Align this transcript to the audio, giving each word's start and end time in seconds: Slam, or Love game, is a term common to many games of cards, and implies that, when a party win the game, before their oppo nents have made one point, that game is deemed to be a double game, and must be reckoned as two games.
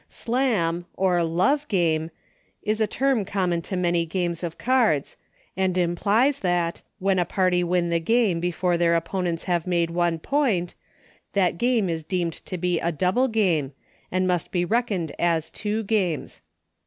Slam, 0.09 0.85
or 0.97 1.23
Love 1.23 1.67
game, 1.67 2.09
is 2.63 2.81
a 2.81 2.87
term 2.87 3.23
common 3.23 3.61
to 3.61 3.77
many 3.77 4.03
games 4.03 4.43
of 4.43 4.57
cards, 4.57 5.15
and 5.55 5.77
implies 5.77 6.39
that, 6.39 6.81
when 6.97 7.19
a 7.19 7.23
party 7.23 7.63
win 7.63 7.89
the 7.91 7.99
game, 7.99 8.39
before 8.39 8.79
their 8.79 8.99
oppo 8.99 9.21
nents 9.23 9.43
have 9.43 9.67
made 9.67 9.91
one 9.91 10.17
point, 10.17 10.73
that 11.33 11.59
game 11.59 11.87
is 11.87 12.03
deemed 12.03 12.33
to 12.47 12.57
be 12.57 12.79
a 12.79 12.91
double 12.91 13.27
game, 13.27 13.73
and 14.11 14.27
must 14.27 14.49
be 14.49 14.65
reckoned 14.65 15.11
as 15.19 15.51
two 15.51 15.83
games. 15.83 16.41